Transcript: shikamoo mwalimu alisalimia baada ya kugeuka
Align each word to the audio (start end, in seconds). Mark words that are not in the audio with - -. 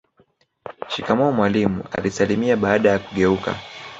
shikamoo 0.89 1.31
mwalimu 1.31 1.83
alisalimia 1.91 2.57
baada 2.57 2.89
ya 2.89 2.99
kugeuka 2.99 3.55